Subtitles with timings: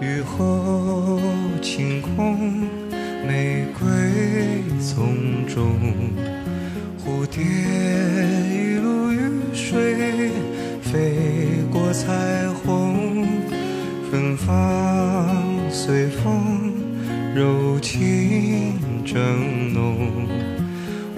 [0.00, 1.18] 雨后
[1.62, 2.68] 晴空，
[3.26, 3.88] 玫瑰
[4.78, 5.80] 丛中，
[6.98, 9.18] 蝴蝶一路雨
[9.54, 10.30] 水
[10.82, 12.12] 飞过彩
[12.62, 13.26] 虹，
[14.10, 15.34] 芬芳
[15.70, 16.74] 随风，
[17.34, 20.28] 柔情正浓。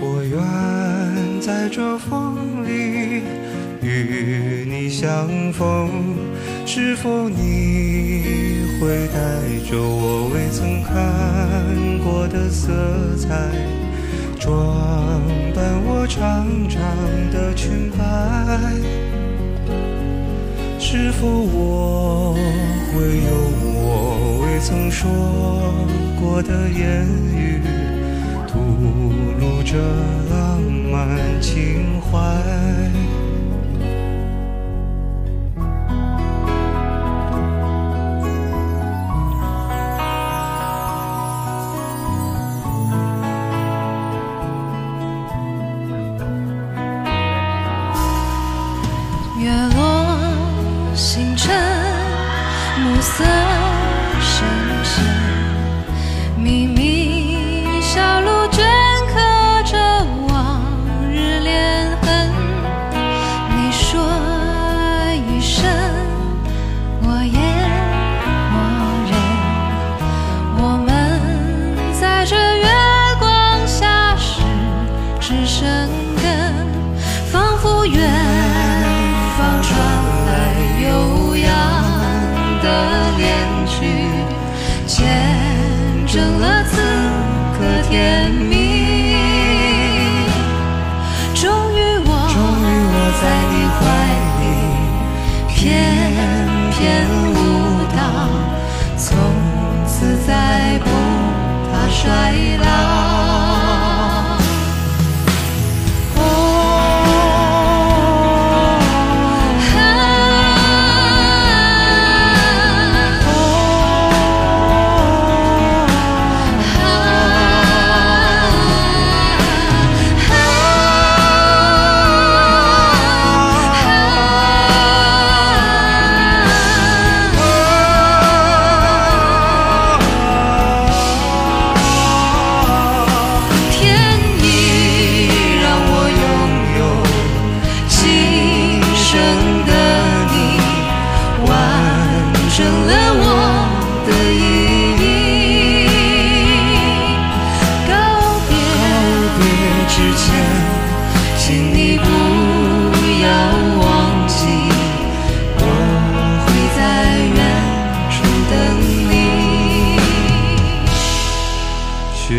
[0.01, 3.23] 我愿在这风里
[3.83, 5.91] 与你相逢，
[6.65, 8.38] 是否你
[8.81, 9.17] 会带
[9.69, 10.95] 着我未曾看
[12.05, 12.73] 过的色
[13.17, 13.29] 彩，
[14.39, 15.21] 装
[15.53, 16.81] 扮我长长
[17.33, 17.99] 的裙摆？
[20.79, 22.35] 是否我
[22.95, 23.33] 会有
[23.65, 25.11] 我未曾说
[26.21, 27.05] 过的言
[27.35, 27.61] 语？
[28.47, 28.59] 吐
[29.41, 29.77] 露着
[30.31, 32.98] 浪漫情怀。
[52.85, 53.25] 暮色
[54.21, 54.47] 深
[54.85, 55.05] 深，
[56.37, 58.63] 秘密小路镌
[59.09, 59.15] 刻
[59.65, 59.77] 着
[60.29, 60.63] 往
[61.11, 62.31] 日恋痕。
[63.51, 64.01] 你说
[65.29, 65.65] 一声，
[67.03, 67.37] 我言
[68.55, 68.57] 我
[69.11, 69.13] 认，
[70.63, 70.89] 我们
[72.01, 72.67] 在这月
[73.19, 74.41] 光下十
[75.21, 75.67] 指生
[76.23, 76.25] 根，
[77.33, 77.99] 仿佛远
[82.79, 83.27] 的恋
[83.67, 83.87] 曲，
[84.87, 85.07] 见
[86.07, 86.77] 证了此
[87.59, 88.58] 刻甜蜜。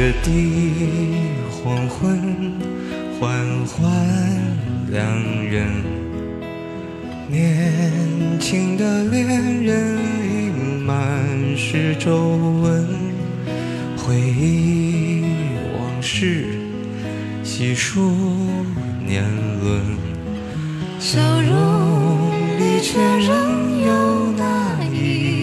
[0.10, 0.32] 雪地
[1.52, 2.20] 黄昏，
[3.20, 3.30] 缓
[3.68, 3.92] 缓
[4.90, 5.06] 两
[5.46, 5.68] 人，
[7.28, 10.50] 年轻的恋人已
[10.84, 12.88] 满是皱纹，
[13.98, 15.22] 回忆
[15.78, 16.46] 往事，
[17.44, 18.12] 细数
[19.06, 19.24] 年
[19.62, 19.96] 轮，
[21.00, 25.39] 笑容里却仍有那一